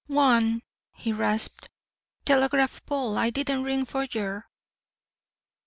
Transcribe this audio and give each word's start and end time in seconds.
"G'wan," 0.09 0.63
he 0.93 1.13
rasped, 1.13 1.69
"telegraph 2.25 2.83
pole. 2.87 3.19
I 3.19 3.29
didn't 3.29 3.61
ring 3.61 3.85
for 3.85 4.05
yer." 4.05 4.47